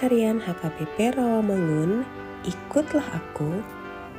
Harian 0.00 0.40
HKBP 0.40 1.12
Rawamangun, 1.12 2.08
ikutlah 2.48 3.04
aku, 3.12 3.60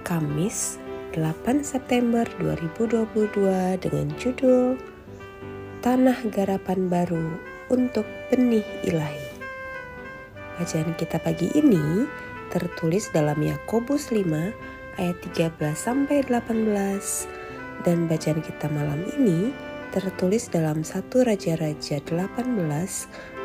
Kamis 0.06 0.78
8 1.18 1.66
September 1.66 2.22
2022 2.38 3.10
dengan 3.82 4.14
judul 4.14 4.78
Tanah 5.82 6.22
Garapan 6.30 6.86
Baru 6.86 7.34
untuk 7.74 8.06
Benih 8.30 8.62
Ilahi. 8.86 9.41
Bacaan 10.62 10.94
kita 11.02 11.18
pagi 11.18 11.50
ini 11.58 12.06
tertulis 12.53 13.09
dalam 13.09 13.41
Yakobus 13.41 14.14
5 14.14 14.22
ayat 15.02 15.18
13 15.34 15.66
sampai 15.74 16.22
18 16.30 16.62
dan 17.90 18.06
bacaan 18.06 18.38
kita 18.46 18.70
malam 18.70 19.02
ini 19.18 19.50
tertulis 19.90 20.46
dalam 20.46 20.86
1 20.86 21.09
Raja-Raja 21.09 22.06
18 22.06 22.14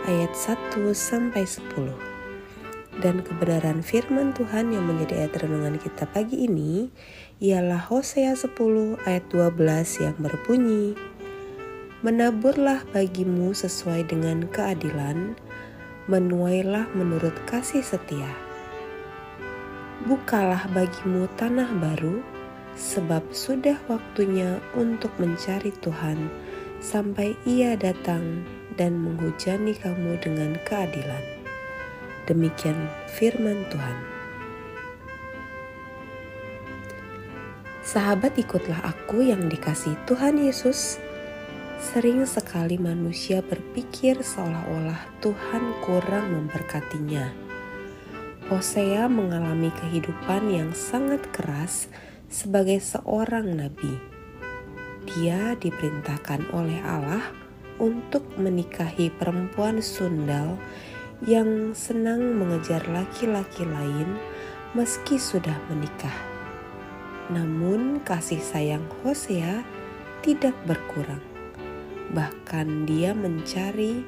ayat 0.04 0.32
1 0.36 0.84
sampai 0.92 1.48
10 1.48 2.15
dan 3.04 3.20
kebenaran 3.20 3.84
firman 3.84 4.32
Tuhan 4.32 4.72
yang 4.72 4.88
menjadi 4.88 5.26
ayat 5.26 5.44
renungan 5.44 5.76
kita 5.76 6.08
pagi 6.08 6.48
ini 6.48 6.88
ialah 7.44 7.80
Hosea 7.80 8.32
10 8.32 8.56
ayat 9.04 9.24
12 9.28 10.04
yang 10.04 10.16
berbunyi 10.16 10.96
Menaburlah 12.04 12.86
bagimu 12.94 13.56
sesuai 13.56 14.06
dengan 14.06 14.46
keadilan, 14.52 15.34
menuailah 16.06 16.86
menurut 16.94 17.34
kasih 17.48 17.82
setia. 17.82 18.30
Bukalah 20.06 20.70
bagimu 20.70 21.26
tanah 21.34 21.66
baru, 21.82 22.22
sebab 22.78 23.26
sudah 23.32 23.80
waktunya 23.88 24.60
untuk 24.76 25.10
mencari 25.18 25.74
Tuhan 25.82 26.30
sampai 26.78 27.34
Ia 27.48 27.74
datang 27.74 28.44
dan 28.76 29.00
menghujani 29.00 29.74
kamu 29.74 30.20
dengan 30.20 30.54
keadilan. 30.68 31.35
Demikian 32.26 32.90
firman 33.06 33.62
Tuhan. 33.70 33.98
Sahabat 37.86 38.34
ikutlah 38.34 38.82
aku 38.82 39.22
yang 39.22 39.46
dikasih 39.46 39.94
Tuhan 40.10 40.42
Yesus. 40.42 40.98
Sering 41.78 42.26
sekali 42.26 42.82
manusia 42.82 43.46
berpikir 43.46 44.26
seolah-olah 44.26 45.22
Tuhan 45.22 45.86
kurang 45.86 46.34
memberkatinya. 46.34 47.30
Hosea 48.50 49.06
mengalami 49.06 49.70
kehidupan 49.70 50.50
yang 50.50 50.74
sangat 50.74 51.22
keras 51.30 51.86
sebagai 52.26 52.82
seorang 52.82 53.54
nabi. 53.54 54.02
Dia 55.14 55.54
diperintahkan 55.54 56.50
oleh 56.50 56.82
Allah 56.82 57.22
untuk 57.78 58.26
menikahi 58.34 59.14
perempuan 59.14 59.78
sundal 59.78 60.58
yang 61.24 61.72
senang 61.72 62.36
mengejar 62.36 62.84
laki-laki 62.92 63.64
lain 63.64 64.20
meski 64.76 65.16
sudah 65.16 65.56
menikah. 65.72 66.12
Namun 67.32 68.04
kasih 68.04 68.44
sayang 68.44 68.84
Hosea 69.00 69.64
tidak 70.20 70.52
berkurang. 70.68 71.24
Bahkan 72.12 72.84
dia 72.84 73.16
mencari 73.16 74.04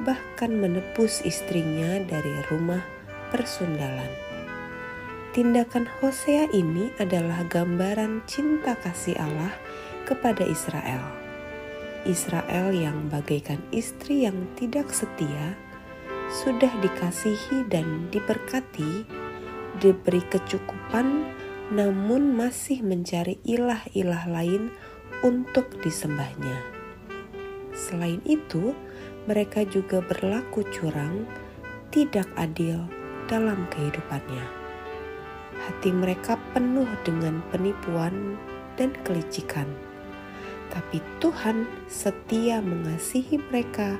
bahkan 0.00 0.56
menebus 0.56 1.20
istrinya 1.28 2.00
dari 2.08 2.40
rumah 2.48 2.80
persundalan. 3.28 4.08
Tindakan 5.30 5.86
Hosea 6.00 6.50
ini 6.50 6.90
adalah 6.98 7.46
gambaran 7.46 8.24
cinta 8.26 8.74
kasih 8.80 9.14
Allah 9.20 9.52
kepada 10.08 10.42
Israel. 10.42 11.04
Israel 12.08 12.72
yang 12.72 13.12
bagaikan 13.12 13.60
istri 13.70 14.24
yang 14.26 14.48
tidak 14.56 14.90
setia 14.90 15.54
sudah 16.30 16.70
dikasihi 16.78 17.66
dan 17.66 18.06
diberkati, 18.14 19.02
diberi 19.82 20.22
kecukupan, 20.30 21.26
namun 21.74 22.38
masih 22.38 22.86
mencari 22.86 23.42
ilah-ilah 23.42 24.30
lain 24.30 24.70
untuk 25.26 25.66
disembahnya. 25.82 26.54
Selain 27.74 28.22
itu, 28.22 28.78
mereka 29.26 29.66
juga 29.66 29.98
berlaku 30.06 30.62
curang, 30.70 31.26
tidak 31.90 32.30
adil 32.38 32.86
dalam 33.26 33.66
kehidupannya. 33.74 34.46
Hati 35.66 35.90
mereka 35.90 36.38
penuh 36.54 36.88
dengan 37.02 37.42
penipuan 37.50 38.38
dan 38.78 38.94
kelicikan, 39.02 39.66
tapi 40.70 41.02
Tuhan 41.18 41.66
setia 41.90 42.62
mengasihi 42.62 43.42
mereka 43.50 43.98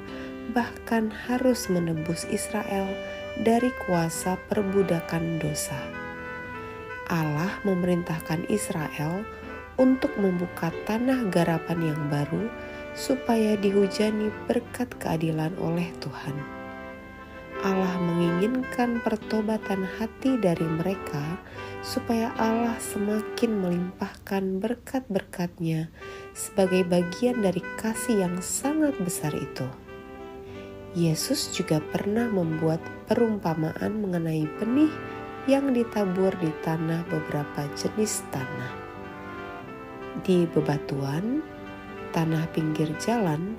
bahkan 0.51 1.11
harus 1.31 1.71
menebus 1.71 2.27
Israel 2.29 2.87
dari 3.41 3.71
kuasa 3.87 4.37
perbudakan 4.51 5.41
dosa. 5.41 5.79
Allah 7.11 7.51
memerintahkan 7.67 8.47
Israel 8.47 9.27
untuk 9.81 10.13
membuka 10.21 10.71
tanah 10.87 11.27
garapan 11.33 11.95
yang 11.95 12.03
baru 12.13 12.47
supaya 12.95 13.57
dihujani 13.57 14.29
berkat 14.47 14.93
keadilan 15.01 15.55
oleh 15.59 15.89
Tuhan. 15.99 16.61
Allah 17.61 17.93
menginginkan 18.01 19.05
pertobatan 19.05 19.85
hati 19.85 20.41
dari 20.41 20.65
mereka 20.65 21.21
supaya 21.85 22.33
Allah 22.41 22.77
semakin 22.81 23.53
melimpahkan 23.61 24.65
berkat-berkatnya 24.65 25.93
sebagai 26.33 26.89
bagian 26.89 27.45
dari 27.45 27.61
kasih 27.77 28.25
yang 28.25 28.41
sangat 28.41 28.97
besar 29.05 29.37
itu. 29.37 29.90
Yesus 30.91 31.55
juga 31.55 31.79
pernah 31.95 32.27
membuat 32.27 32.83
perumpamaan 33.07 34.03
mengenai 34.03 34.43
benih 34.59 34.91
yang 35.47 35.71
ditabur 35.71 36.35
di 36.43 36.51
tanah 36.67 37.07
beberapa 37.07 37.63
jenis 37.79 38.27
tanah. 38.35 38.75
Di 40.27 40.51
bebatuan, 40.51 41.47
tanah 42.11 42.43
pinggir 42.51 42.91
jalan, 42.99 43.55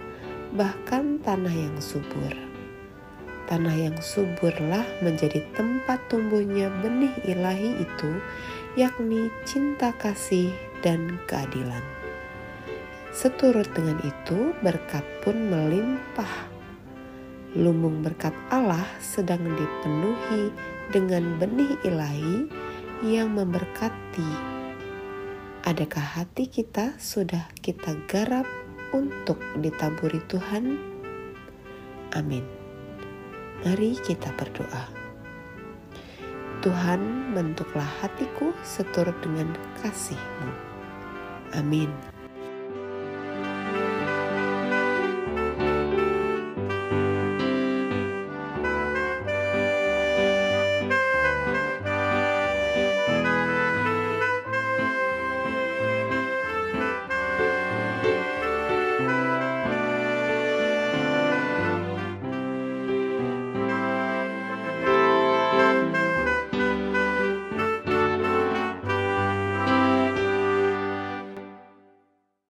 bahkan 0.59 1.23
tanah 1.23 1.55
yang 1.55 1.77
subur. 1.79 2.35
Tanah 3.47 3.79
yang 3.79 3.95
suburlah 4.03 4.83
menjadi 4.99 5.39
tempat 5.55 6.03
tumbuhnya 6.11 6.67
benih 6.83 7.15
ilahi 7.23 7.79
itu, 7.79 8.11
yakni 8.75 9.31
cinta 9.47 9.95
kasih 9.95 10.51
dan 10.83 11.15
keadilan. 11.31 11.83
Seturut 13.15 13.67
dengan 13.71 13.99
itu, 14.03 14.51
berkat 14.63 15.03
pun 15.23 15.35
melimpah 15.51 16.60
lumbung 17.51 17.99
berkat 17.99 18.31
Allah 18.47 18.87
sedang 19.03 19.43
dipenuhi 19.43 20.55
dengan 20.95 21.35
benih 21.35 21.75
ilahi 21.83 22.47
yang 23.03 23.35
memberkati. 23.35 24.31
Adakah 25.67 26.21
hati 26.21 26.47
kita 26.47 26.95
sudah 26.95 27.43
kita 27.59 27.93
garap 28.07 28.47
untuk 28.95 29.37
ditaburi 29.59 30.23
Tuhan? 30.31 30.79
Amin. 32.15 32.43
Mari 33.67 33.99
kita 33.99 34.31
berdoa. 34.39 34.85
Tuhan, 36.61 37.33
bentuklah 37.33 37.89
hatiku 38.01 38.53
seturut 38.61 39.17
dengan 39.25 39.53
kasih-Mu. 39.81 40.51
Amin. 41.57 42.10